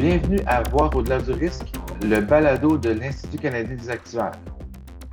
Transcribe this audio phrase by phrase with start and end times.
[0.00, 4.32] Bienvenue à Voir au-delà du risque, le balado de l'Institut canadien des actuaires.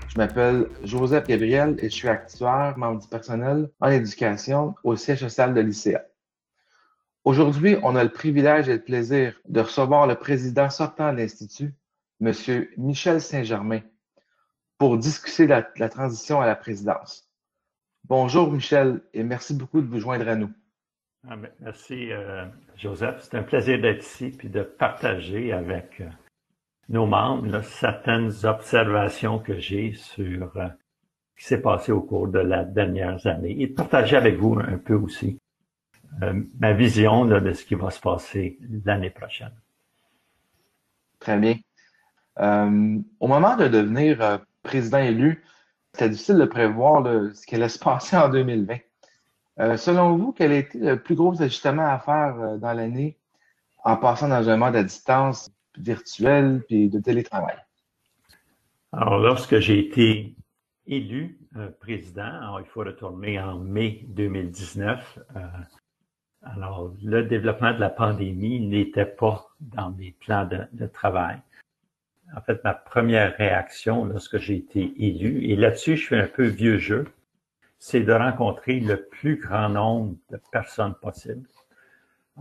[0.07, 5.19] Je m'appelle Joseph Gabriel et je suis actuaire, membre du personnel en éducation au siège
[5.19, 6.05] social de l'ICA.
[7.25, 11.73] Aujourd'hui, on a le privilège et le plaisir de recevoir le président sortant de l'Institut,
[12.21, 12.31] M.
[12.77, 13.81] Michel Saint-Germain,
[14.77, 17.29] pour discuter de la, la transition à la présidence.
[18.05, 20.53] Bonjour Michel et merci beaucoup de vous joindre à nous.
[21.29, 22.45] Ah merci, euh,
[22.77, 23.19] Joseph.
[23.21, 26.05] C'est un plaisir d'être ici puis de partager avec euh,
[26.87, 30.67] nos membres certaines observations que j'ai sur euh,
[31.35, 34.57] ce qui s'est passé au cours de la dernière année et de partager avec vous
[34.57, 35.37] un peu aussi
[36.59, 39.51] ma vision de ce qui va se passer l'année prochaine.
[41.19, 41.57] Très bien.
[42.39, 45.43] au moment de devenir président élu,
[45.91, 47.03] c'était difficile de prévoir
[47.35, 48.77] ce qui allait se passer en 2020.
[49.59, 53.17] Euh, selon vous, quel a été le plus gros ajustement à faire euh, dans l'année
[53.83, 57.57] en passant dans un mode à distance virtuel puis de télétravail?
[58.91, 60.35] Alors, lorsque j'ai été
[60.85, 65.19] élu euh, président, il faut retourner en mai 2019.
[66.43, 71.39] alors, le développement de la pandémie n'était pas dans mes plans de, de, travail.
[72.35, 76.45] En fait, ma première réaction lorsque j'ai été élu, et là-dessus, je fais un peu
[76.45, 77.05] vieux jeu,
[77.79, 81.47] c'est de rencontrer le plus grand nombre de personnes possible.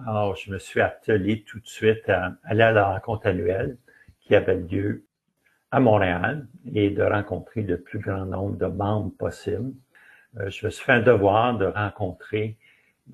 [0.07, 3.79] Alors, je me suis attelé tout de suite à aller à la rencontre annuelle
[4.21, 5.05] qui avait lieu
[5.71, 9.73] à Montréal et de rencontrer le plus grand nombre de membres possible.
[10.39, 12.57] Euh, je me suis fait un devoir de rencontrer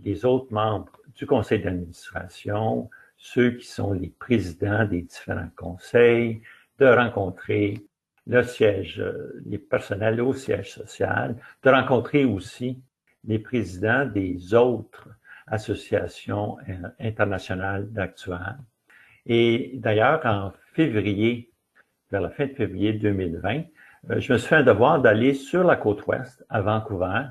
[0.04, 6.42] les autres membres du conseil d'administration, ceux qui sont les présidents des différents conseils,
[6.78, 7.84] de rencontrer
[8.26, 12.80] le siège, euh, les personnels au siège social, de rencontrer aussi
[13.24, 15.08] les présidents des autres
[15.46, 18.58] associations euh, internationales d'actuaires.
[19.26, 21.50] Et d'ailleurs, en février,
[22.10, 23.62] vers la fin de février 2020,
[24.10, 27.26] euh, je me suis fait un devoir d'aller sur la côte ouest, à Vancouver.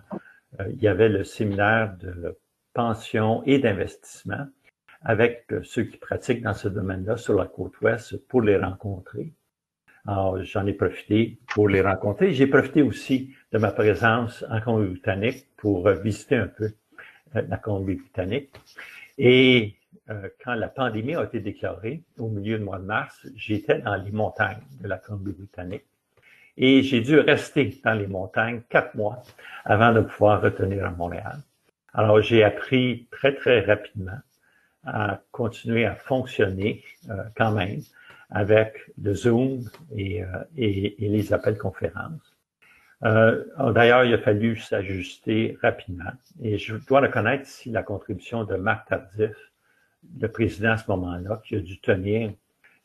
[0.70, 2.38] Il y avait le séminaire de
[2.74, 4.48] pension et d'investissement
[5.02, 9.34] avec ceux qui pratiquent dans ce domaine-là sur la côte ouest pour les rencontrer.
[10.08, 12.34] Alors, j'en ai profité pour les rencontrer.
[12.34, 16.72] J'ai profité aussi de ma présence en Colombie-Britannique pour visiter un peu
[17.36, 18.50] euh, la Colombie-Britannique.
[19.18, 19.76] Et
[20.10, 23.96] euh, quand la pandémie a été déclarée au milieu du mois de mars, j'étais dans
[23.96, 25.86] les montagnes de la Colombie-Britannique.
[26.58, 29.22] Et j'ai dû rester dans les montagnes quatre mois
[29.64, 31.40] avant de pouvoir retenir à Montréal.
[31.94, 34.20] Alors, j'ai appris très, très rapidement
[34.84, 37.82] à continuer à fonctionner euh, quand même
[38.31, 40.28] avec le Zoom et, euh,
[40.58, 42.36] et, et les appels conférences.
[43.03, 43.44] Euh,
[43.74, 46.12] D'ailleurs, il a fallu s'ajuster rapidement.
[46.41, 49.36] Et je dois reconnaître ici la contribution de Marc Tardif,
[50.20, 52.31] le président à ce moment-là, qui a dû tenir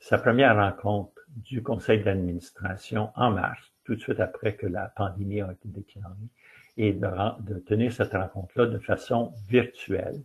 [0.00, 5.42] sa première rencontre du conseil d'administration en mars, tout de suite après que la pandémie
[5.42, 6.14] a été déclarée,
[6.78, 7.08] et de,
[7.42, 10.20] de tenir cette rencontre-là de façon virtuelle.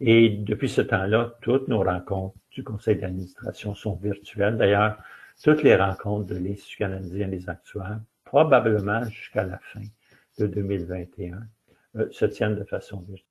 [0.00, 4.56] Et depuis ce temps-là, toutes nos rencontres du conseil d'administration sont virtuelles.
[4.56, 4.96] D'ailleurs,
[5.42, 9.80] toutes les rencontres de l'Institut canadien des actuaires, probablement jusqu'à la fin
[10.38, 11.40] de 2021,
[11.96, 13.26] euh, se tiennent de façon virtuelle.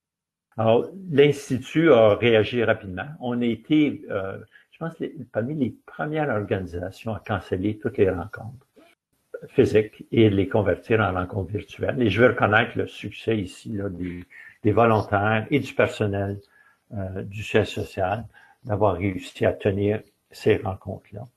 [0.57, 3.07] Alors, l'Institut a réagi rapidement.
[3.19, 4.37] On a été, euh,
[4.71, 4.93] je pense,
[5.31, 8.67] parmi les premières organisations à canceller toutes les rencontres
[9.47, 12.01] physiques et les convertir en rencontres virtuelles.
[12.01, 16.39] Et je veux reconnaître le succès ici là, des, volontaires et du personnel
[16.93, 18.25] euh, du siège social
[18.63, 20.01] d'avoir réussi à tenir
[20.31, 21.27] ces rencontres-là.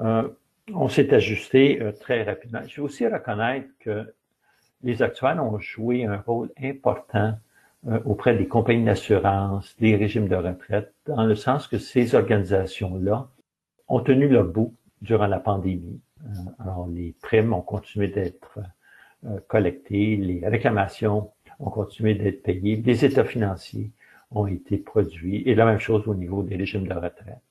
[0.00, 0.28] Euh,
[0.72, 2.60] on s'est ajusté euh, très rapidement.
[2.66, 4.12] Je veux aussi reconnaître que
[4.82, 7.38] les actuels ont joué un rôle important
[7.86, 13.28] euh, auprès des compagnies d'assurance, des régimes de retraite, dans le sens que ces organisations-là
[13.88, 16.00] ont tenu le bout durant la pandémie.
[16.58, 18.58] Alors, les primes ont continué d'être
[19.46, 23.90] collectées, les réclamations ont continué d'être payées, les états financiers
[24.34, 25.42] ont été produits.
[25.46, 27.42] Et la même chose au niveau des régimes de retraite.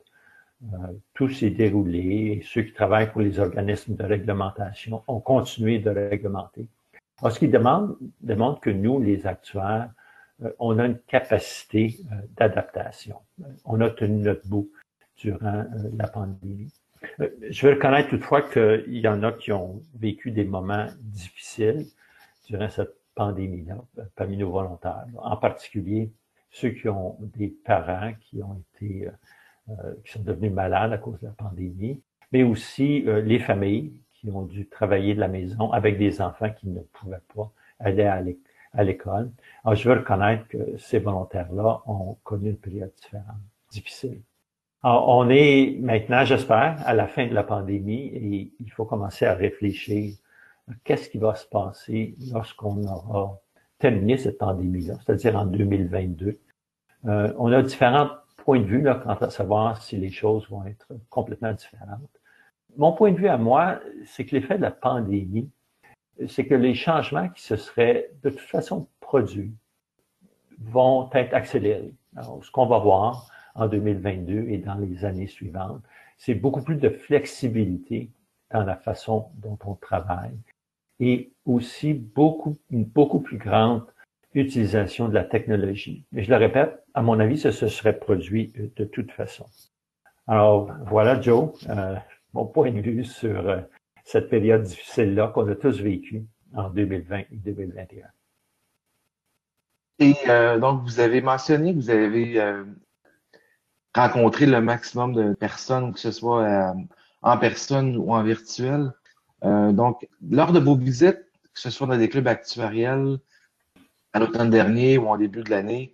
[0.73, 5.79] Euh, tout s'est déroulé et ceux qui travaillent pour les organismes de réglementation ont continué
[5.79, 6.67] de réglementer.
[7.29, 9.89] Ce qui demande, demande que nous, les actuaires,
[10.41, 13.17] euh, on a une capacité euh, d'adaptation.
[13.65, 14.69] On a tenu notre bout
[15.17, 15.65] durant
[15.95, 16.71] la pandémie.
[17.49, 21.85] Je veux reconnaître toutefois qu'il y en a qui ont vécu des moments difficiles
[22.47, 23.77] durant cette pandémie-là,
[24.15, 26.11] parmi nos volontaires, en particulier
[26.53, 29.11] ceux qui ont des parents qui ont été, euh,
[29.69, 32.01] euh, qui sont devenus malades à cause de la pandémie,
[32.31, 36.51] mais aussi euh, les familles qui ont dû travailler de la maison avec des enfants
[36.51, 38.37] qui ne pouvaient pas aller
[38.73, 39.31] à l'école.
[39.63, 43.41] Alors, je veux reconnaître que ces volontaires-là ont connu une période différente,
[43.71, 44.21] difficile.
[44.83, 49.33] on est maintenant, j'espère, à la fin de la pandémie et il faut commencer à
[49.33, 50.13] réfléchir
[50.83, 53.39] qu'est-ce qui va se passer lorsqu'on aura
[53.83, 56.39] terminé cette pandémie-là, c'est-à-dire en 2022.
[57.03, 60.65] Euh, on a différents points de vue là, quant à savoir si les choses vont
[60.65, 62.21] être complètement différentes.
[62.77, 65.49] Mon point de vue à moi, c'est que l'effet de la pandémie,
[66.29, 69.53] c'est que les changements qui se seraient de toute façon produits
[70.61, 71.93] vont être accélérés.
[72.15, 75.83] Alors, ce qu'on va voir en 2022 et dans les années suivantes,
[76.17, 78.09] c'est beaucoup plus de flexibilité
[78.49, 80.39] dans la façon dont on travaille
[80.99, 83.85] et aussi beaucoup, une beaucoup plus grande
[84.33, 86.05] utilisation de la technologie.
[86.11, 89.45] Mais je le répète, à mon avis, ça se serait produit de toute façon.
[90.27, 91.95] Alors voilà, Joe, euh,
[92.33, 93.59] mon point de vue sur euh,
[94.03, 96.25] cette période difficile-là qu'on a tous vécue
[96.55, 98.07] en 2020 et 2021.
[99.99, 102.63] Et euh, donc, vous avez mentionné que vous avez euh,
[103.95, 106.73] rencontré le maximum de personnes, que ce soit euh,
[107.21, 108.91] en personne ou en virtuel.
[109.43, 111.19] Donc, lors de vos visites,
[111.53, 113.19] que ce soit dans des clubs actuariels,
[114.13, 115.93] à l'automne dernier ou en début de l'année,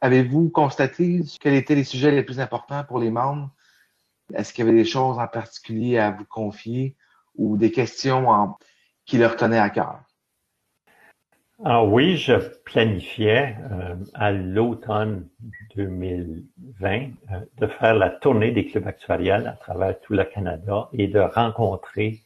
[0.00, 3.50] avez-vous constaté quels étaient les sujets les plus importants pour les membres?
[4.34, 6.96] Est-ce qu'il y avait des choses en particulier à vous confier
[7.36, 8.54] ou des questions
[9.06, 10.00] qui leur tenaient à cœur?
[11.64, 12.34] Ah oui, je
[12.64, 15.26] planifiais euh, à l'automne
[15.74, 16.86] 2020
[17.32, 21.18] euh, de faire la tournée des clubs actuariels à travers tout le Canada et de
[21.18, 22.20] rencontrer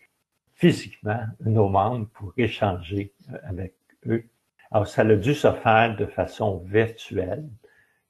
[0.62, 3.12] physiquement nos membres pour échanger
[3.42, 3.74] avec
[4.06, 4.22] eux.
[4.70, 7.48] Alors ça a dû se faire de façon virtuelle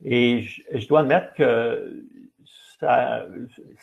[0.04, 2.04] et je, dois admettre que
[2.78, 3.24] ça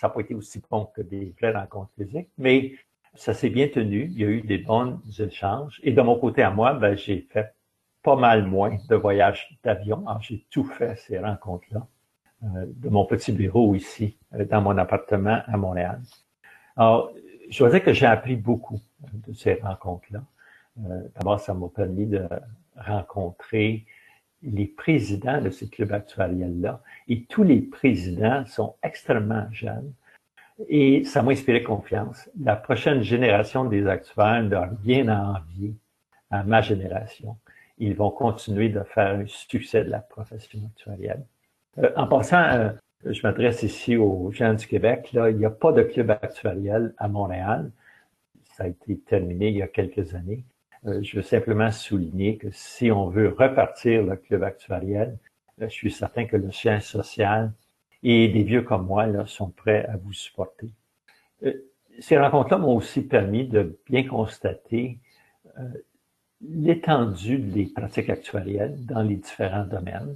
[0.04, 2.76] n'a pas été aussi bon que des vraies rencontres physiques, mais
[3.16, 4.04] ça s'est bien tenu.
[4.12, 5.80] Il y a eu des bons échanges.
[5.82, 7.56] Et de mon côté à moi, ben, j'ai fait
[8.04, 10.08] pas mal moins de voyages d'avion.
[10.08, 11.88] Alors, j'ai tout fait ces rencontres-là
[12.44, 16.02] euh, de mon petit bureau ici, euh, dans mon appartement à Montréal.
[16.78, 17.12] Alors,
[17.50, 20.22] je dire que j'ai appris beaucoup euh, de ces rencontres-là.
[21.16, 22.26] D'abord, ça m'a permis de
[22.78, 23.86] rencontrer
[24.44, 26.82] les présidents de ces clubs actuariels-là.
[27.08, 29.92] Et tous les présidents sont extrêmement jeunes.
[30.68, 32.30] Et ça m'a inspiré confiance.
[32.42, 35.74] La prochaine génération des actuaires n'a rien à envier
[36.32, 37.38] à ma génération.
[37.78, 41.26] Ils vont continuer de faire un succès de la profession actuarielle.
[41.78, 42.72] Euh, en passant, euh,
[43.06, 45.12] je m'adresse ici aux gens du Québec.
[45.14, 47.72] Là, il n'y a pas de club actuariel à Montréal.
[48.56, 50.44] Ça a été terminé il y a quelques années.
[50.86, 55.18] Euh, je veux simplement souligner que si on veut repartir le club actuariel,
[55.60, 57.52] je suis certain que le chien social
[58.04, 60.70] et des vieux comme moi là, sont prêts à vous supporter.
[61.44, 61.54] Euh,
[62.00, 65.00] ces rencontres-là m'ont aussi permis de bien constater
[65.58, 65.64] euh,
[66.42, 70.16] l'étendue des pratiques actuarielles dans les différents domaines.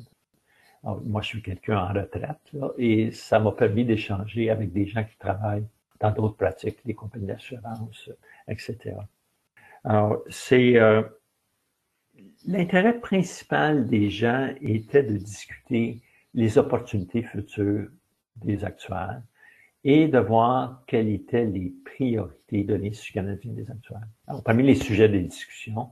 [0.83, 5.03] Moi, je suis quelqu'un en retraite là, et ça m'a permis d'échanger avec des gens
[5.03, 5.65] qui travaillent
[5.99, 8.09] dans d'autres pratiques, les compagnies d'assurance,
[8.47, 8.95] etc.
[9.85, 11.01] Alors, c'est euh,
[12.45, 16.01] l'intérêt principal des gens était de discuter
[16.33, 17.87] les opportunités futures
[18.37, 19.21] des actuaires
[19.85, 24.07] et de voir quelles étaient les priorités de l'Institut canadien des actuaires.
[24.27, 25.89] Alors, parmi les sujets de discussion,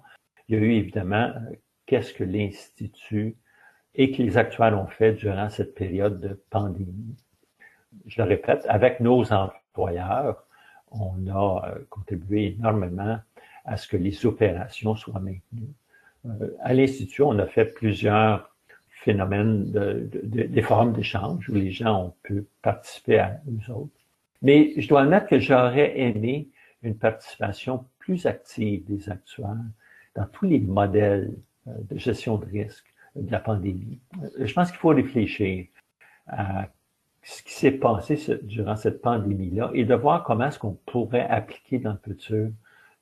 [0.48, 1.56] il y a eu évidemment euh,
[1.86, 3.36] qu'est-ce que l'Institut
[3.96, 7.16] et que les actuaires ont fait durant cette période de pandémie.
[8.06, 10.46] Je le répète, avec nos employeurs,
[10.92, 13.20] on a euh, contribué énormément
[13.66, 15.74] à ce que les opérations soient maintenues.
[16.26, 18.52] Euh, à l'Institut, on a fait plusieurs
[19.02, 23.92] phénomène de, de, des forums d'échange où les gens ont pu participer à nous autres.
[24.44, 26.50] Mais je dois admettre que j'aurais aimé
[26.84, 29.56] une participation plus active des actuaires
[30.16, 31.34] dans tous les modèles
[31.68, 34.00] euh, de gestion de risque de la pandémie.
[34.22, 35.66] Euh, je pense qu'il faut réfléchir
[36.28, 36.68] à
[37.24, 41.78] ce qui s'est passé durant cette pandémie-là et de voir comment est-ce qu'on pourrait appliquer
[41.80, 42.50] dans le futur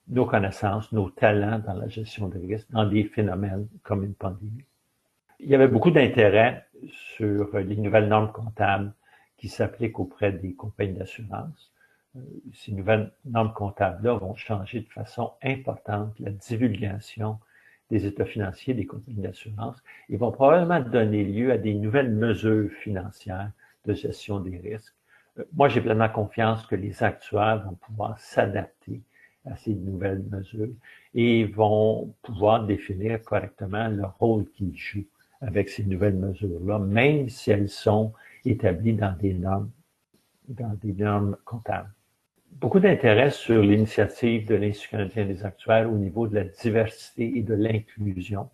[0.10, 4.66] nos connaissances, nos talents dans la gestion de risque dans des phénomènes comme une pandémie.
[5.40, 8.92] Il y avait beaucoup d'intérêt sur les nouvelles normes comptables
[9.38, 11.72] qui s'appliquent auprès des compagnies d'assurance.
[12.16, 12.20] Euh,
[12.54, 17.40] ces nouvelles normes comptables-là vont changer de façon importante la divulgation
[17.90, 19.78] des états financiers des compagnies d'assurance
[20.10, 23.52] et vont probablement donner lieu à des nouvelles mesures financières
[23.86, 24.94] de gestion des risques.
[25.40, 29.02] Euh, moi, j'ai pleinement confiance que les actuaires vont pouvoir s'adapter
[29.46, 30.70] à ces nouvelles mesures
[31.14, 35.08] et vont pouvoir définir correctement le rôle qu'ils jouent
[35.42, 38.14] avec ces nouvelles mesures-là, même si elles sont
[38.46, 39.72] établies dans des normes,
[40.50, 41.92] dans des normes comptables.
[42.52, 47.42] Beaucoup d'intérêt sur l'initiative de l'Institut canadien des actuaires au niveau de la diversité et
[47.42, 48.50] de l'inclusion.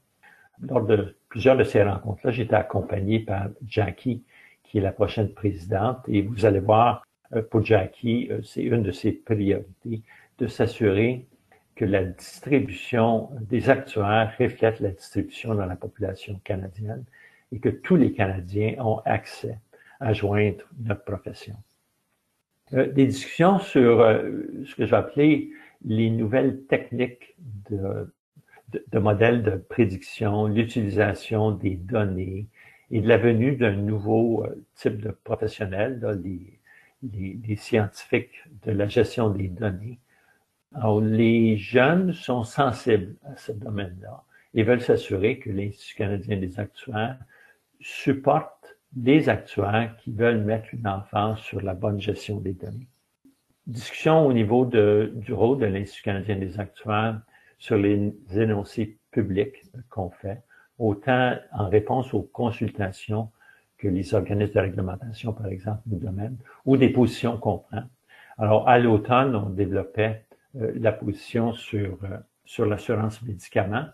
[0.61, 4.23] Lors de plusieurs de ces rencontres-là, j'étais accompagné par Jackie,
[4.63, 5.99] qui est la prochaine présidente.
[6.07, 10.01] Et vous allez voir, euh, pour Jackie, euh, c'est une de ses priorités
[10.37, 11.25] de s'assurer
[11.75, 17.03] que la distribution des actuaires reflète la distribution dans la population canadienne
[17.51, 19.59] et que tous les Canadiens ont accès
[19.99, 21.55] à joindre notre profession.
[22.73, 23.99] Euh, des discussions sur
[24.65, 25.51] ce que j'ai appelé
[25.83, 27.35] les nouvelles techniques
[27.69, 28.11] de,
[28.91, 32.47] de, modèles de prédiction, l'utilisation des données
[32.91, 34.45] et de la venue d'un nouveau
[34.75, 36.59] type de professionnel, les,
[37.13, 39.99] les, scientifiques de la gestion des données.
[40.73, 46.59] Alors, les jeunes sont sensibles à ce domaine-là et veulent s'assurer que l'Institut canadien des
[46.59, 47.17] actuaires
[47.79, 48.64] supporte
[48.95, 52.87] des actuaires qui veulent mettre une enfance sur la bonne gestion des données.
[53.67, 57.19] Discussion au niveau de, du rôle de l'Institut canadien des actuaires
[57.57, 60.41] sur les énoncés publics qu'on fait,
[60.77, 63.31] autant en réponse aux consultations
[63.77, 67.83] que les organismes de réglementation, par exemple, nous demandent, ou des positions qu'on prend.
[68.37, 70.25] Alors, à l'automne, on développait
[70.55, 73.87] euh, la position sur, euh, sur l'assurance médicaments.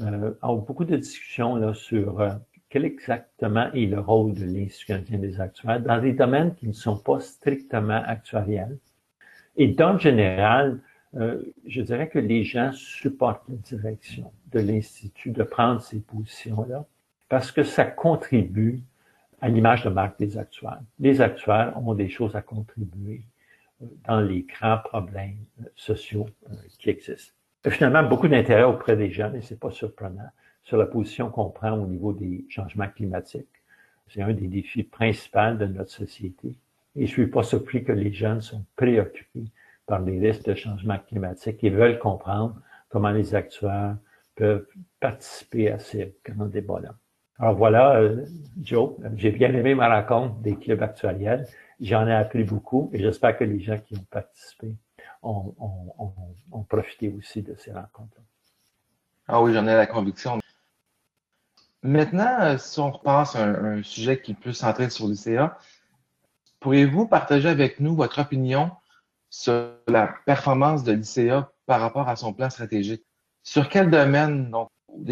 [0.00, 2.30] Euh, a beaucoup de discussions là, sur euh,
[2.74, 6.96] quel exactement est le rôle de l'Institut des actuaires dans des domaines qui ne sont
[6.96, 8.78] pas strictement actuariels.
[9.56, 10.80] Et dans le général,
[11.12, 16.84] je dirais que les gens supportent la direction de l'Institut de prendre ces positions-là
[17.28, 18.82] parce que ça contribue
[19.40, 20.80] à l'image de marque des actuaires.
[20.98, 23.22] Les actuaires ont des choses à contribuer
[23.82, 27.34] euh, dans les grands problèmes euh, sociaux euh, qui existent.
[27.68, 30.28] Finalement, beaucoup d'intérêt auprès des jeunes, et c'est pas surprenant,
[30.64, 33.46] sur la position qu'on prend au niveau des changements climatiques.
[34.08, 36.54] C'est un des défis principaux de notre société.
[36.96, 39.46] Et je suis pas surpris que les jeunes sont préoccupés
[39.86, 42.56] par les risques de changement climatique et veulent comprendre
[42.88, 43.96] comment les actuaires
[44.36, 44.66] peuvent
[45.00, 46.94] participer à ces grands débats-là.
[47.38, 48.24] Alors voilà, euh,
[48.62, 51.46] Joe, j'ai bien aimé ma rencontre des clubs actuels.
[51.80, 54.74] J'en ai appris beaucoup et j'espère que les gens qui ont participé
[55.22, 55.54] ont,
[56.68, 58.20] profité aussi de ces rencontres.
[59.26, 60.38] Ah oui, j'en ai la conviction.
[61.84, 65.58] Maintenant, euh, si on repasse à un, sujet qui est plus sur l'ICA,
[66.58, 68.70] pourriez-vous partager avec nous votre opinion
[69.28, 73.04] sur la performance de l'ICA par rapport à son plan stratégique?
[73.42, 74.70] Sur quel domaine, donc,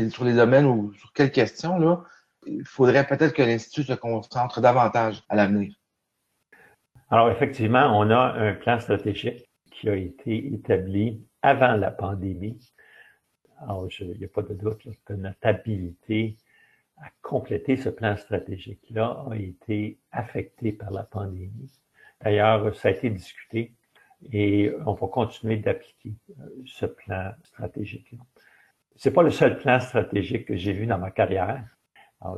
[0.09, 2.05] sur les domaines ou sur quelles questions, là,
[2.47, 5.75] il faudrait peut-être que l'Institut se concentre davantage à l'avenir?
[7.11, 12.59] Alors, effectivement, on a un plan stratégique qui a été établi avant la pandémie.
[13.61, 16.39] Alors, il n'y a pas de doute que notre habilité
[17.03, 21.71] à compléter ce plan stratégique-là a été affectée par la pandémie.
[22.23, 23.75] D'ailleurs, ça a été discuté
[24.31, 28.19] et on va continuer d'appliquer euh, ce plan stratégique-là.
[28.95, 31.65] C'est pas le seul plan stratégique que j'ai vu dans ma carrière.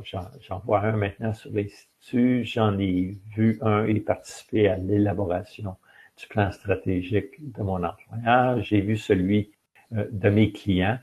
[0.01, 2.43] J'en vois un maintenant sur l'Institut.
[2.43, 5.75] J'en ai vu un et participé à l'élaboration
[6.17, 8.63] du plan stratégique de mon employeur.
[8.63, 9.51] J'ai vu celui
[9.93, 10.97] euh, de mes clients.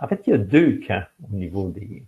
[0.00, 2.04] En fait, il y a deux camps au niveau des,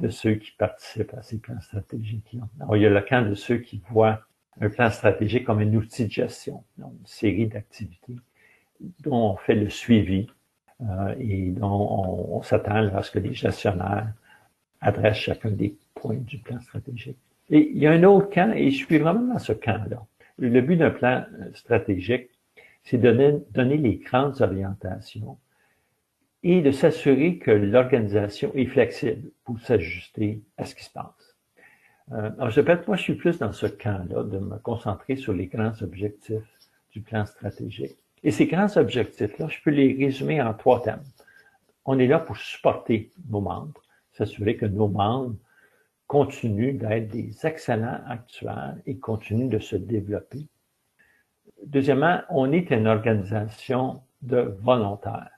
[0.00, 2.42] de ceux qui participent à ces plans stratégiques-là.
[2.74, 4.20] il y a le camp de ceux qui voient
[4.60, 8.16] un plan stratégique comme un outil de gestion, donc une série d'activités
[9.00, 10.26] dont on fait le suivi
[10.82, 14.12] euh, et dont on, on s'attend à ce que les gestionnaires
[14.80, 17.16] adressent chacun des points du plan stratégique.
[17.48, 20.04] Et il y a un autre camp, et je suis vraiment dans ce camp-là.
[20.38, 21.24] Le but d'un plan
[21.54, 22.28] stratégique,
[22.84, 25.38] c'est de donner, donner les grandes orientations
[26.48, 31.36] et de s'assurer que l'organisation est flexible pour s'ajuster à ce qui se passe.
[32.12, 35.48] Alors, je répète, moi, je suis plus dans ce camp-là, de me concentrer sur les
[35.48, 36.48] grands objectifs
[36.92, 37.98] du plan stratégique.
[38.22, 41.02] Et ces grands objectifs-là, je peux les résumer en trois thèmes.
[41.84, 45.34] On est là pour supporter nos membres, s'assurer que nos membres
[46.06, 50.46] continuent d'être des excellents actuaires et continuent de se développer.
[51.64, 55.35] Deuxièmement, on est une organisation de volontaires.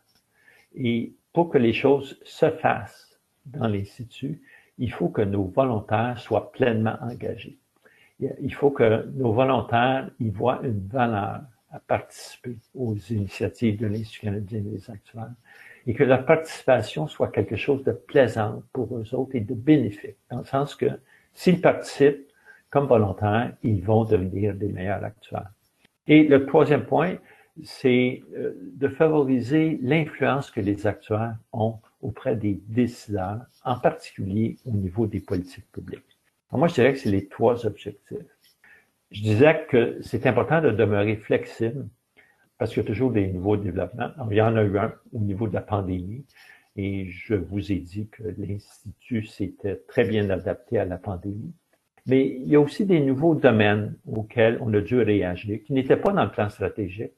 [0.79, 4.41] Et pour que les choses se fassent dans l'Institut,
[4.79, 7.59] il faut que nos volontaires soient pleinement engagés.
[8.21, 14.21] Il faut que nos volontaires y voient une valeur à participer aux initiatives de l'Institut
[14.23, 15.35] canadien des actuaires
[15.87, 20.17] et que leur participation soit quelque chose de plaisant pour eux autres et de bénéfique,
[20.31, 20.87] dans le sens que
[21.35, 22.27] s'ils participent
[22.71, 25.51] comme volontaires, ils vont devenir des meilleurs actuaires.
[26.07, 27.17] Et le troisième point,
[27.65, 34.71] c'est euh, de favoriser l'influence que les actuaires ont auprès des décideurs, en particulier au
[34.71, 36.19] niveau des politiques publiques.
[36.53, 38.19] moi, je dirais que c'est les trois objectifs.
[39.11, 41.89] Je disais que c'est important de demeurer flexible
[42.59, 44.11] parce qu'il y a toujours des nouveaux développements.
[44.31, 46.25] il y en a eu un au niveau de la pandémie
[46.77, 51.53] et je vous ai dit que l'Institut s'était très bien adapté à la pandémie.
[52.07, 55.97] Mais il y a aussi des nouveaux domaines auxquels on a dû réagir, qui n'étaient
[55.97, 57.13] pas dans le plan stratégique,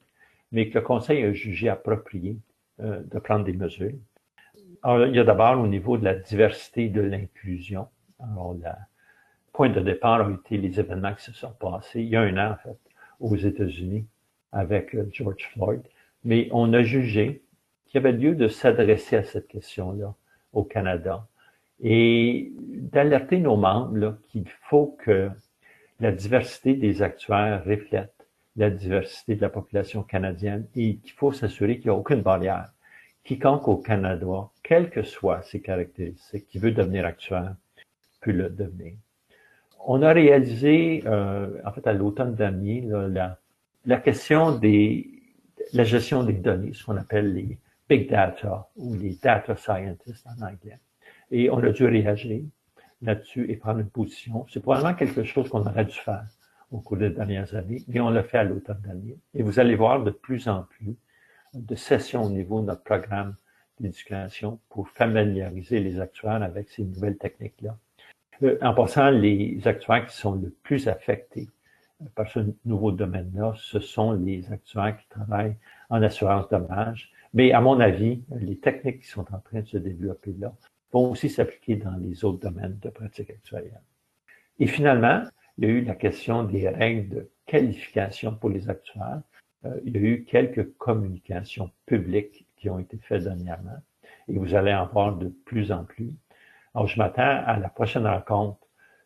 [0.51, 2.37] mais que le Conseil a jugé approprié
[2.81, 3.93] euh, de prendre des mesures.
[4.83, 7.87] Alors, il y a d'abord au niveau de la diversité de l'inclusion.
[8.19, 8.69] Alors, le
[9.53, 12.37] point de départ a été les événements qui se sont passés il y a un
[12.37, 12.77] an, en fait,
[13.19, 14.05] aux États-Unis
[14.51, 15.81] avec euh, George Floyd.
[16.23, 17.43] Mais on a jugé
[17.85, 20.13] qu'il y avait lieu de s'adresser à cette question-là
[20.53, 21.27] au Canada
[21.81, 25.29] et d'alerter nos membres qu'il faut que
[25.99, 28.20] la diversité des actuaires reflète
[28.55, 32.71] la diversité de la population canadienne et qu'il faut s'assurer qu'il n'y a aucune barrière.
[33.23, 37.55] Quiconque au Canada, quelles que soient ses caractéristiques, qui veut devenir actuaire,
[38.19, 38.93] peut le devenir.
[39.85, 43.39] On a réalisé, euh, en fait, à l'automne dernier, la,
[43.85, 45.21] la question des
[45.73, 50.41] la gestion des données, ce qu'on appelle les big data ou les data scientists en
[50.45, 50.79] anglais.
[51.29, 52.41] Et on a dû réagir
[53.01, 54.45] là-dessus et prendre une position.
[54.49, 56.25] C'est probablement quelque chose qu'on aurait dû faire
[56.71, 59.17] au cours des dernières années, mais on l'a fait à l'automne dernier.
[59.33, 60.95] Et vous allez voir de plus en plus
[61.53, 63.35] de sessions au niveau de notre programme
[63.79, 67.77] d'éducation pour familiariser les actuaires avec ces nouvelles techniques-là.
[68.43, 71.49] Euh, en passant, les actuaires qui sont le plus affectés
[72.15, 75.55] par ce nouveau domaine-là, ce sont les actuaires qui travaillent
[75.89, 77.11] en assurance dommage.
[77.33, 80.53] Mais à mon avis, les techniques qui sont en train de se développer là
[80.91, 83.81] vont aussi s'appliquer dans les autres domaines de pratique actuarielle.
[84.59, 85.23] Et finalement,
[85.57, 89.21] il y a eu la question des règles de qualification pour les actuaires.
[89.65, 93.79] Euh, il y a eu quelques communications publiques qui ont été faites dernièrement
[94.27, 96.13] et vous allez en voir de plus en plus.
[96.73, 98.59] Alors, je m'attends à la prochaine rencontre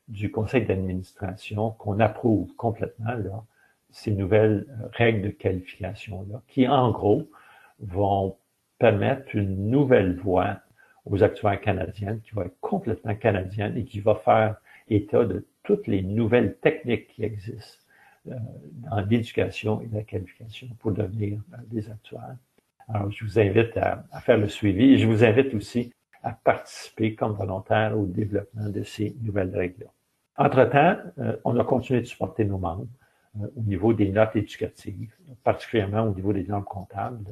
[0.07, 3.43] du conseil d'administration qu'on approuve complètement là,
[3.89, 7.27] ces nouvelles règles de qualification là, qui en gros
[7.79, 8.37] vont
[8.77, 10.59] permettre une nouvelle voie
[11.05, 14.57] aux actuaires canadiennes qui va être complètement canadienne et qui va faire
[14.89, 17.79] état de toutes les nouvelles techniques qui existent
[18.27, 18.35] euh,
[18.89, 22.37] dans l'éducation et la qualification pour devenir euh, des actuaires.
[22.87, 25.91] Alors, je vous invite à, faire le suivi et je vous invite aussi
[26.23, 29.91] à participer comme volontaire au développement de ces nouvelles règles-là.
[30.37, 32.87] Entre-temps, euh, on a continué de supporter nos membres
[33.37, 37.25] au niveau des notes éducatives, particulièrement au niveau des normes comptables.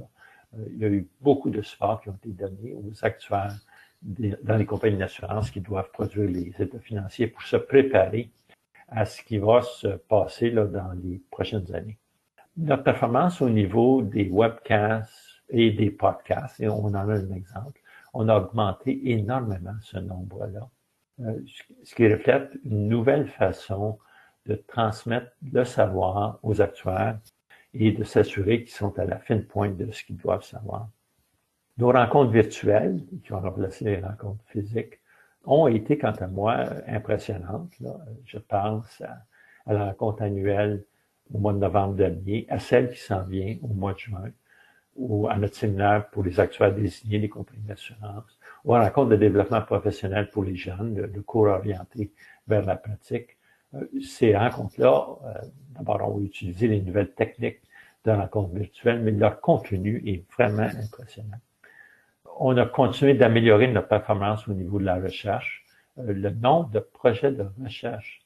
[0.71, 3.55] Il y a eu beaucoup de support qui ont été donnés aux actuaires
[4.03, 8.29] dans les compagnies d'assurance qui doivent produire les états financiers pour se préparer
[8.89, 11.97] à ce qui va se passer dans les prochaines années.
[12.57, 17.79] Notre performance au niveau des webcasts et des podcasts, et on en a un exemple,
[18.13, 20.69] on a augmenté énormément ce nombre-là.
[21.21, 21.39] Euh,
[21.83, 23.97] ce qui reflète une nouvelle façon
[24.45, 27.19] de transmettre le savoir aux actuaires
[27.73, 30.89] et de s'assurer qu'ils sont à la fine pointe de ce qu'ils doivent savoir.
[31.77, 34.99] Nos rencontres virtuelles, qui ont remplacé les rencontres physiques,
[35.45, 37.71] ont été, quant à moi, impressionnantes.
[38.25, 39.25] Je pense à,
[39.65, 40.83] à, la rencontre annuelle
[41.33, 44.31] au mois de novembre dernier, à celle qui s'en vient au mois de juin,
[44.95, 49.09] ou à notre séminaire pour les actuaires désignés des compagnies d'assurance, ou à la rencontre
[49.09, 52.11] de développement professionnel pour les jeunes, le, cours orienté
[52.47, 53.37] vers la pratique.
[53.73, 55.33] Euh, ces rencontres-là, euh,
[55.71, 57.61] d'abord, ont utilisé les nouvelles techniques
[58.05, 61.39] de rencontres virtuelles, mais leur contenu est vraiment impressionnant.
[62.39, 65.65] On a continué d'améliorer notre performance au niveau de la recherche.
[65.99, 68.21] Euh, le nombre de projets de recherche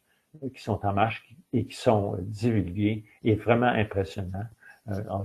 [0.53, 4.45] qui sont en marche et qui sont divulgués est vraiment impressionnant.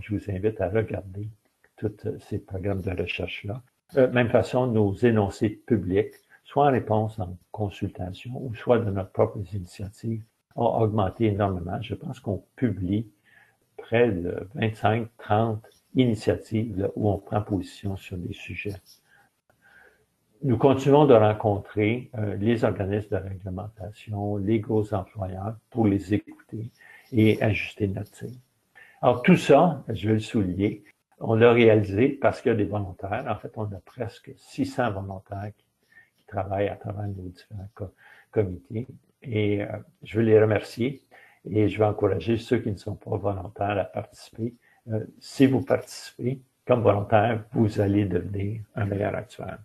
[0.00, 1.28] Je vous invite à regarder
[1.76, 3.62] tous ces programmes de recherche-là.
[3.94, 6.14] Même façon, nos énoncés publics,
[6.44, 10.22] soit en réponse en consultation ou soit de notre propre initiative,
[10.56, 11.80] ont augmenté énormément.
[11.82, 13.06] Je pense qu'on publie
[13.76, 15.58] près de 25-30
[15.94, 18.76] initiatives où on prend position sur des sujets.
[20.42, 26.70] Nous continuons de rencontrer euh, les organismes de réglementation, les gros employeurs pour les écouter
[27.12, 28.30] et ajuster notre tir.
[29.02, 30.82] Alors tout ça, je vais le souligner,
[31.24, 33.24] on l'a réalisé parce qu'il y a des volontaires.
[33.28, 35.64] En fait, on a presque 600 volontaires qui,
[36.26, 37.68] travaillent à travers nos différents
[38.30, 38.86] comités.
[39.22, 39.66] Et euh,
[40.02, 41.02] je veux les remercier
[41.44, 44.54] et je vais encourager ceux qui ne sont pas volontaires à participer.
[44.90, 49.58] Euh, si vous participez comme volontaire, vous allez devenir un meilleur actuaire.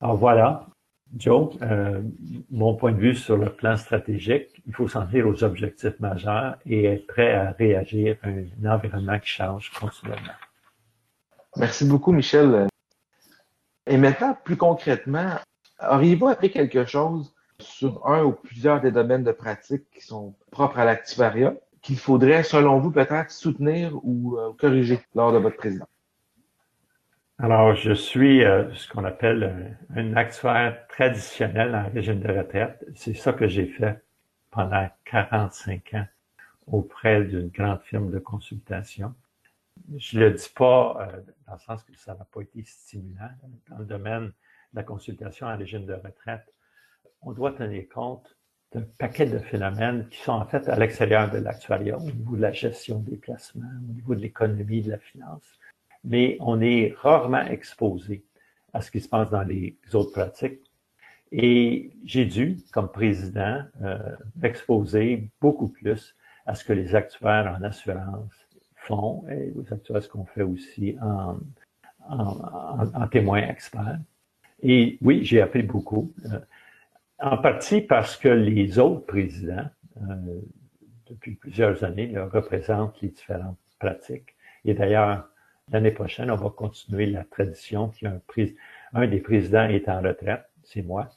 [0.00, 0.66] Alors voilà,
[1.16, 2.00] Joe, euh,
[2.50, 6.56] mon point de vue sur le plan stratégique, il faut s'en tenir aux objectifs majeurs
[6.64, 10.38] et être prêt à réagir à un environnement qui change continuellement.
[11.56, 12.68] Merci beaucoup, Michel.
[13.86, 15.34] Et maintenant, plus concrètement,
[15.82, 20.78] auriez-vous appris quelque chose sur un ou plusieurs des domaines de pratique qui sont propres
[20.78, 21.54] à l'activariat?
[21.82, 25.88] Qu'il faudrait, selon vous, peut-être soutenir ou euh, corriger lors de votre présidence?
[27.38, 32.84] Alors, je suis euh, ce qu'on appelle un, actuaire traditionnel en régime de retraite.
[32.94, 34.02] C'est ça que j'ai fait
[34.50, 36.06] pendant 45 ans
[36.66, 39.14] auprès d'une grande firme de consultation.
[39.96, 43.30] Je le dis pas euh, dans le sens que ça n'a pas été stimulant.
[43.70, 44.32] Dans le domaine de
[44.74, 46.52] la consultation en régime de retraite,
[47.22, 48.36] on doit tenir compte
[48.72, 52.42] d'un paquet de phénomènes qui sont en fait à l'extérieur de l'actuariat, au niveau de
[52.42, 55.58] la gestion des placements, au niveau de l'économie, de la finance.
[56.04, 58.24] Mais on est rarement exposé
[58.72, 60.60] à ce qui se passe dans les autres pratiques.
[61.32, 63.98] Et j'ai dû, comme président, euh,
[64.36, 68.32] m'exposer beaucoup plus à ce que les actuaires en assurance
[68.74, 71.36] font et aux actuaires ce qu'on fait aussi en,
[72.08, 73.98] en, en, témoin expert.
[74.62, 76.12] Et oui, j'ai appris beaucoup.
[76.26, 76.38] Euh,
[77.20, 80.40] en partie parce que les autres présidents, euh,
[81.06, 84.34] depuis plusieurs années, représentent les différentes pratiques.
[84.64, 85.28] Et d'ailleurs,
[85.70, 88.20] l'année prochaine, on va continuer la tradition qui un,
[88.94, 91.08] un des présidents est en retraite, c'est moi.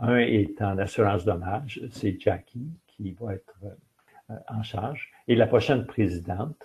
[0.00, 5.10] Un est en assurance dommage, c'est Jackie qui va être euh, en charge.
[5.28, 6.56] Et la prochaine présidente,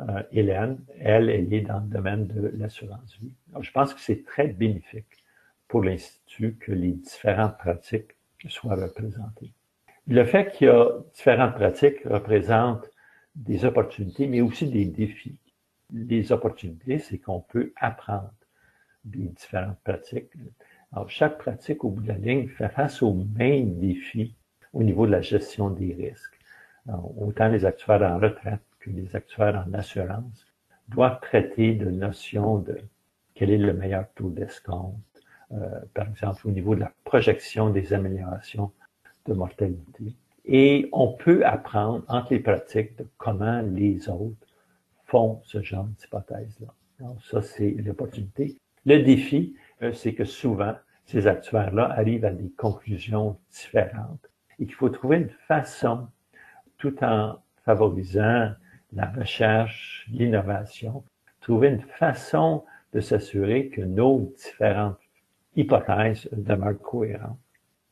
[0.00, 3.32] euh, Hélène, elle, elle est dans le domaine de l'assurance vie.
[3.60, 5.24] je pense que c'est très bénéfique
[5.68, 8.15] pour l'Institut que les différentes pratiques
[8.48, 9.52] soit représenté.
[10.06, 12.88] Le fait qu'il y a différentes pratiques représente
[13.34, 15.38] des opportunités, mais aussi des défis.
[15.92, 18.32] Les opportunités, c'est qu'on peut apprendre
[19.04, 20.30] des différentes pratiques.
[20.92, 24.34] Alors, chaque pratique, au bout de la ligne, fait face aux mêmes défis
[24.72, 26.38] au niveau de la gestion des risques.
[27.18, 30.46] autant les actuaires en retraite que les actuaires en assurance
[30.88, 32.78] doivent traiter de notions de
[33.34, 34.96] quel est le meilleur taux d'escompte,
[35.94, 38.72] par exemple au niveau de la projection des améliorations
[39.26, 40.14] de mortalité.
[40.44, 44.46] Et on peut apprendre entre les pratiques de comment les autres
[45.06, 46.68] font ce genre d'hypothèse-là.
[47.00, 48.56] Donc ça, c'est l'opportunité.
[48.84, 54.74] Le défi, euh, c'est que souvent, ces actuaires-là arrivent à des conclusions différentes et qu'il
[54.74, 56.08] faut trouver une façon,
[56.78, 58.52] tout en favorisant
[58.92, 61.04] la recherche, l'innovation,
[61.40, 64.98] trouver une façon de s'assurer que nos différentes
[65.56, 67.38] hypothèse demeure cohérente.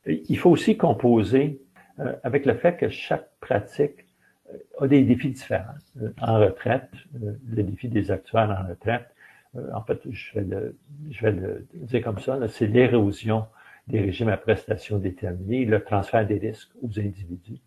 [0.05, 1.61] Il faut aussi composer
[1.99, 4.05] euh, avec le fait que chaque pratique
[4.53, 5.73] euh, a des défis différents.
[6.01, 9.07] Euh, en retraite, le défi des actuaires en retraite,
[9.73, 13.45] en fait, je vais le, dire comme ça, c'est l'érosion
[13.87, 17.61] des régimes à prestations déterminées, le transfert des risques aux individus.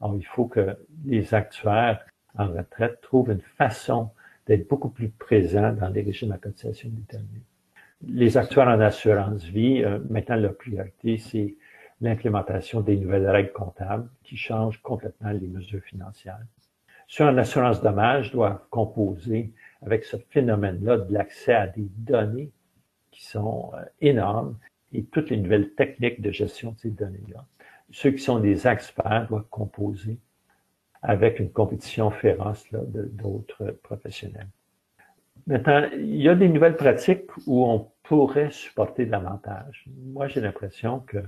[0.00, 2.06] Alors, il faut que les actuaires
[2.38, 4.10] en retraite trouvent une façon
[4.46, 7.42] d'être beaucoup plus présents dans les régimes à prestations déterminées
[8.06, 11.56] les acteurs en assurance vie, euh, maintenant leur priorité, c'est
[12.00, 16.40] l'implémentation des nouvelles règles comptables qui changent complètement les mesures financières.
[17.06, 22.50] Ceux en assurance dommage doivent composer avec ce phénomène-là de l'accès à des données
[23.10, 24.56] qui sont euh, énormes
[24.92, 27.44] et toutes les nouvelles techniques de gestion de ces données-là.
[27.90, 30.18] Ceux qui sont des experts doivent composer
[31.02, 34.48] avec une compétition féroce d'autres professionnels.
[35.46, 39.84] Maintenant, il y a des nouvelles pratiques où on pourrait supporter davantage.
[40.04, 41.18] Moi, j'ai l'impression que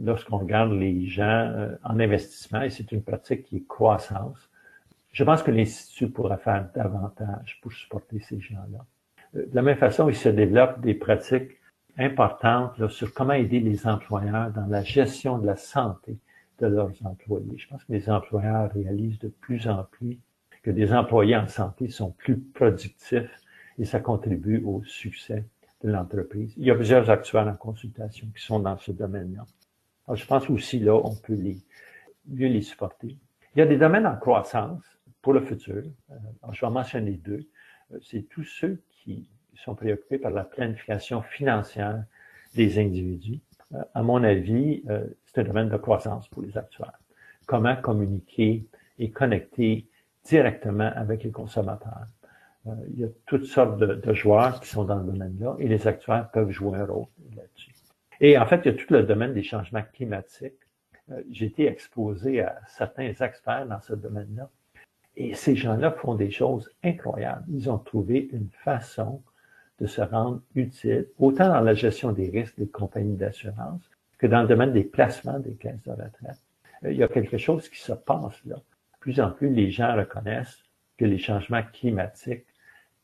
[0.00, 4.50] lorsqu'on regarde les gens euh, en investissement, et c'est une pratique qui est croissance,
[5.12, 8.84] je pense que l'Institut pourrait faire davantage pour supporter ces gens-là.
[9.36, 11.58] Euh, de la même façon, il se développe des pratiques
[11.98, 16.16] importantes sur comment aider les employeurs dans la gestion de la santé
[16.60, 17.58] de leurs employés.
[17.58, 20.18] Je pense que les employeurs réalisent de plus en plus
[20.62, 23.30] que des employés en santé sont plus productifs
[23.78, 25.44] et ça contribue au succès
[25.82, 26.54] de l'entreprise.
[26.56, 29.44] Il y a plusieurs actuaires en consultation qui sont dans ce domaine-là.
[30.06, 31.58] Alors, je pense aussi là, on peut les,
[32.28, 33.16] mieux les supporter.
[33.54, 34.82] Il y a des domaines en croissance
[35.20, 35.82] pour le futur.
[36.10, 36.14] Euh,
[36.52, 37.46] je vais en mentionner deux.
[37.92, 42.04] Euh, c'est tous ceux qui sont préoccupés par la planification financière
[42.54, 43.40] des individus.
[43.74, 44.82] Euh, à mon avis,
[45.24, 46.98] c'est un domaine de croissance pour les actuaires.
[47.46, 48.66] Comment communiquer
[48.98, 49.86] et connecter
[50.24, 52.06] directement avec les consommateurs.
[52.66, 55.86] Euh, il y a toutes sortes de, joueurs qui sont dans le domaine-là et les
[55.86, 57.06] actuaires peuvent jouer un rôle
[57.36, 57.72] là-dessus.
[58.20, 60.54] Et en fait, il y a tout le domaine des changements climatiques.
[61.10, 64.48] Euh, j'ai été exposé à certains experts dans ce domaine-là.
[65.16, 67.44] Et ces gens-là font des choses incroyables.
[67.50, 69.22] Ils ont trouvé une façon
[69.80, 74.42] de se rendre utile, autant dans la gestion des risques des compagnies d'assurance que dans
[74.42, 76.38] le domaine des placements des caisses de retraite.
[76.84, 78.56] Euh, il y a quelque chose qui se passe là
[79.02, 80.62] plus en plus, les gens reconnaissent
[80.96, 82.46] que les changements climatiques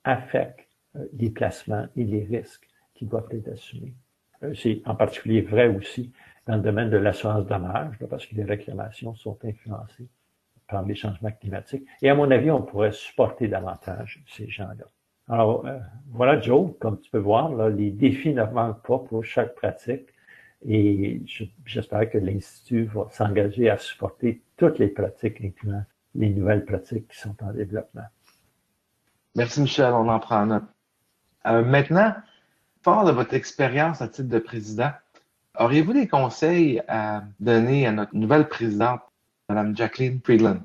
[0.04, 3.94] affectent euh, les placements et les risques qui doivent être assumés.
[4.44, 6.12] Euh, c'est en particulier vrai aussi
[6.46, 10.06] dans le domaine de l'assurance dommage, parce que les réclamations sont influencées
[10.68, 11.84] par les changements climatiques.
[12.00, 14.86] Et à mon avis, on pourrait supporter davantage ces gens-là.
[15.28, 15.78] Alors, euh,
[16.10, 20.08] voilà, Joe, comme tu peux voir, là, les défis ne manquent pas pour chaque pratique.
[20.66, 21.22] Et
[21.64, 27.18] j'espère que l'Institut va s'engager à supporter toutes les pratiques, incluant les nouvelles pratiques qui
[27.18, 28.06] sont en développement.
[29.36, 30.64] Merci Michel, on en prend note.
[31.46, 32.12] Euh, maintenant,
[32.82, 34.90] fort de votre expérience à titre de président,
[35.58, 39.00] auriez-vous des conseils à donner à notre nouvelle présidente,
[39.48, 40.62] Mme Jacqueline Friedland?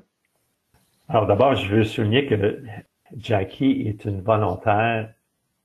[1.08, 2.62] Alors d'abord, je veux souligner que
[3.16, 5.14] Jackie est une volontaire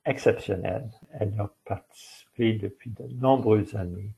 [0.06, 0.90] exceptionnelle.
[1.20, 4.12] Elle a participé depuis de nombreuses années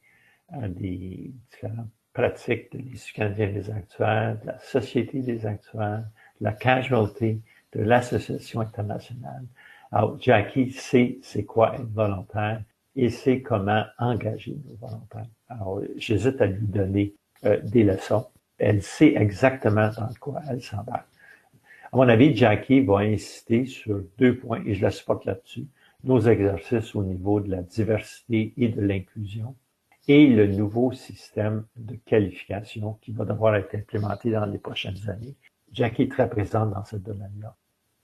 [0.69, 6.03] des différentes pratiques de l'Institut des actuaires, de la Société des actuaires,
[6.39, 7.41] de la casualty,
[7.73, 9.45] de l'Association internationale.
[9.91, 12.61] Alors, Jackie sait c'est quoi être volontaire
[12.95, 15.27] et sait comment engager nos volontaires.
[15.49, 17.13] Alors, j'hésite à lui donner
[17.45, 18.27] euh, des leçons.
[18.57, 21.07] Elle sait exactement dans quoi elle s'embarque.
[21.91, 25.65] À mon avis, Jackie va insister sur deux points et je la supporte là-dessus.
[26.03, 29.55] Nos exercices au niveau de la diversité et de l'inclusion
[30.07, 35.35] et le nouveau système de qualification qui va devoir être implémenté dans les prochaines années.
[35.71, 37.55] Jackie est très présente dans ce domaine-là.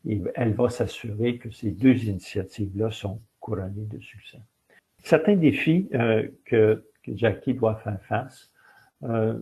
[0.05, 4.39] Et elle va s'assurer que ces deux initiatives-là sont couronnées de succès.
[5.03, 8.51] Certains défis euh, que, Jackie doit faire face,
[9.03, 9.39] euh,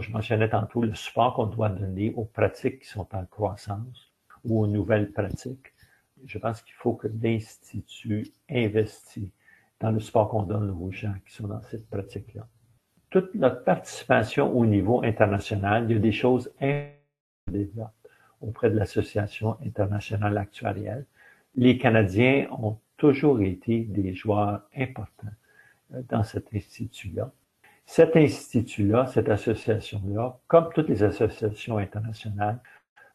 [0.00, 4.10] je mentionnais tantôt le support qu'on doit donner aux pratiques qui sont en croissance
[4.44, 5.74] ou aux nouvelles pratiques.
[6.24, 9.28] Je pense qu'il faut que l'Institut investisse
[9.82, 12.46] dans le support qu'on donne aux gens qui sont dans cette pratique-là.
[13.10, 16.50] Toute notre participation au niveau international, il y a des choses
[17.50, 17.90] développent
[18.40, 21.04] auprès de l'Association internationale actuarielle.
[21.56, 25.36] Les Canadiens ont toujours été des joueurs importants
[25.92, 27.32] euh, dans cet institut-là.
[27.84, 32.60] Cet institut-là, cette association-là, comme toutes les associations internationales,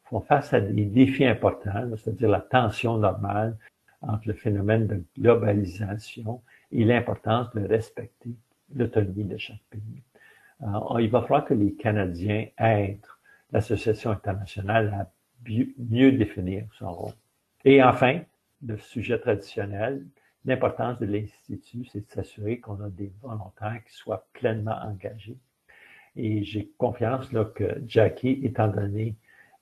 [0.03, 3.58] font face à des défis importants, c'est-à-dire la tension normale
[4.01, 8.32] entre le phénomène de globalisation et l'importance de respecter
[8.75, 10.03] l'autonomie de chaque pays.
[10.62, 13.06] Alors, il va falloir que les Canadiens aident
[13.51, 15.12] l'Association internationale à
[15.47, 17.13] mieux définir son rôle.
[17.63, 18.21] Et enfin,
[18.65, 20.06] le sujet traditionnel,
[20.45, 25.38] l'importance de l'Institut, c'est de s'assurer qu'on a des volontaires qui soient pleinement engagés.
[26.15, 29.15] Et j'ai confiance que Jackie, étant donné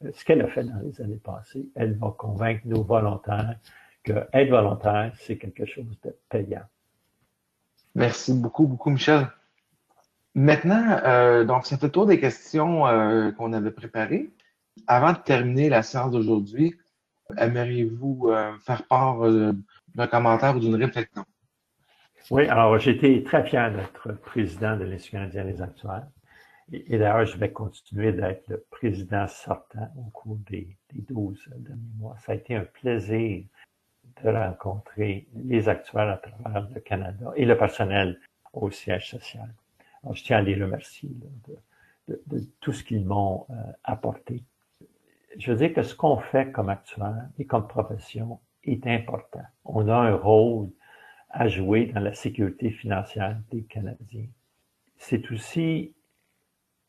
[0.03, 3.59] euh, ce qu'elle a fait dans les années passées, elle va convaincre nos volontaires
[4.03, 6.63] que être volontaire, c'est quelque chose de payant.
[7.95, 9.27] Merci beaucoup, beaucoup, Michel.
[10.35, 14.29] Maintenant, euh, donc, ça tour des questions euh, qu'on avait préparées.
[14.85, 16.75] Avant de terminer la séance d'aujourd'hui,
[17.37, 19.19] aimeriez-vous euh, faire part
[19.95, 21.23] d'un commentaire ou d'une réflexion?
[22.31, 26.07] Oui, alors j'étais très fier d'être président de l'Institut canadien des actuaires.
[26.73, 31.81] Et, d'ailleurs, je vais continuer d'être le président sortant au cours des, des 12 derniers
[31.97, 32.17] mois.
[32.25, 33.43] Ça a été un plaisir
[34.23, 38.19] de rencontrer les actuaires à travers le Canada et le personnel
[38.53, 39.53] au siège social.
[40.11, 41.09] Je tiens à les remercier
[42.07, 44.43] de, de, tout ce qu'ils m'ont euh, apporté.
[45.37, 49.43] Je veux dire que ce qu'on fait comme actuaire et comme profession est important.
[49.65, 50.69] On a un rôle
[51.29, 54.27] à jouer dans la sécurité financière des Canadiens.
[54.97, 55.93] C'est aussi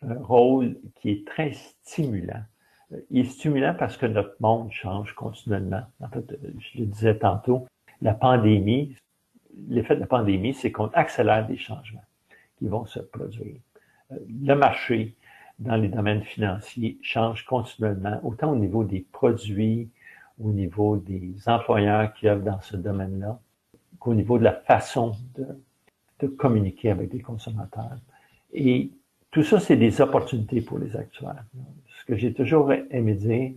[0.03, 2.45] un rôle qui est très stimulant
[3.11, 5.83] il est stimulant parce que notre monde change continuellement.
[6.01, 7.67] En fait, je le disais tantôt,
[8.03, 8.97] la pandémie,
[9.69, 12.05] l'effet de la pandémie, c'est qu'on accélère des changements
[12.59, 13.57] qui vont se produire.
[14.11, 15.15] Le marché
[15.59, 19.91] dans les domaines financiers change continuellement, autant au niveau des produits,
[20.39, 23.41] au niveau des employeurs qui œuvrent dans ce domaine-là,
[23.99, 25.47] qu'au niveau de la façon de,
[26.21, 27.97] de communiquer avec les consommateurs.
[28.53, 28.91] Et
[29.31, 31.45] tout ça, c'est des opportunités pour les actuaires.
[32.07, 33.53] Ce que j'ai toujours aimé dire,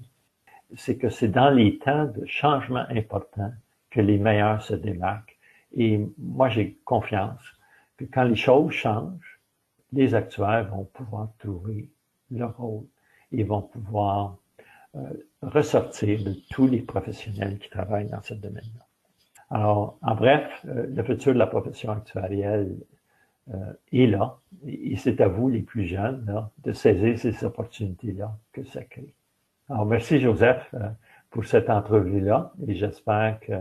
[0.76, 3.54] c'est que c'est dans les temps de changement importants
[3.92, 5.38] que les meilleurs se démarquent.
[5.78, 7.44] Et moi, j'ai confiance
[7.98, 9.40] que quand les choses changent,
[9.94, 11.90] les actuaires vont pouvoir trouver
[12.32, 12.86] leur rôle
[13.32, 14.38] et vont pouvoir
[14.96, 15.00] euh,
[15.44, 18.86] ressortir de tous les professionnels qui travaillent dans ce domaine-là.
[19.52, 22.78] Alors, en bref, euh, le futur de la profession actuarielle
[23.92, 24.38] est là.
[24.68, 29.14] Et c'est à vous, les plus jeunes, de saisir ces opportunités-là que ça crée.
[29.70, 30.90] Alors, merci, Joseph, euh,
[31.30, 32.54] pour cette entrevue-là.
[32.68, 33.54] Et j'espère que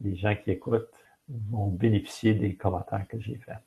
[0.00, 0.88] les gens qui écoutent
[1.50, 3.58] vont bénéficier des commentaires que j'ai faits.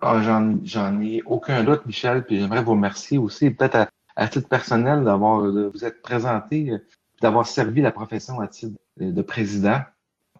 [0.00, 5.04] Ah, J'en ai aucun doute, Michel, puis j'aimerais vous remercier aussi, peut-être à, titre personnel,
[5.04, 6.72] d'avoir de vous être présenté,
[7.20, 9.80] d'avoir servi la profession à titre de président,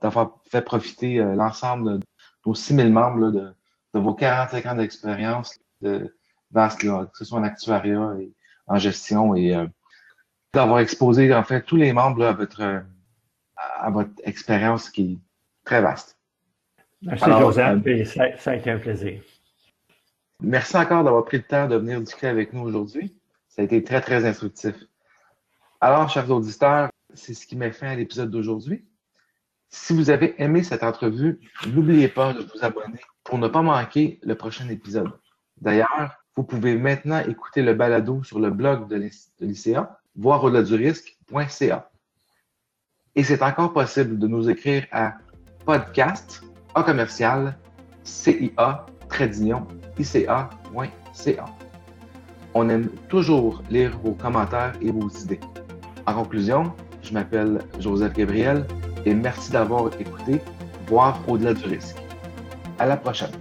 [0.01, 2.01] d'avoir fait profiter euh, l'ensemble
[2.49, 3.55] aux 6000 membres de,
[3.95, 6.15] vos 45 ans d'expérience de
[6.51, 8.33] vaste, que ce soit en actuariat et
[8.67, 9.67] en gestion, et euh,
[10.53, 12.83] d'avoir exposé en fait tous les membres à votre
[13.57, 15.19] à votre expérience qui est
[15.65, 16.17] très vaste.
[17.03, 19.21] Merci Joseph, et ça, ça a été un plaisir.
[20.43, 23.17] Merci encore d'avoir pris le temps de venir discuter avec nous aujourd'hui.
[23.49, 24.75] Ça a été très, très instructif.
[25.81, 28.85] Alors, chers auditeurs, c'est ce qui met fin à l'épisode d'aujourd'hui.
[29.71, 34.19] Si vous avez aimé cette entrevue, n'oubliez pas de vous abonner pour ne pas manquer
[34.23, 35.13] le prochain épisode.
[35.61, 40.75] D'ailleurs, vous pouvez maintenant écouter le balado sur le blog de l'ICA, voir au-delà du
[40.75, 41.91] risque.ca.
[43.15, 45.19] Et c'est encore possible de nous écrire à
[45.67, 46.43] podcast
[46.75, 47.59] a commercial
[48.05, 48.87] cia
[49.99, 50.49] ica.ca.
[52.55, 55.41] On aime toujours lire vos commentaires et vos idées.
[56.07, 58.67] En conclusion, je m'appelle Joseph Gabriel
[59.05, 60.41] et merci d'avoir écouté
[60.89, 61.97] Voir au-delà du risque.
[62.79, 63.33] À la prochaine.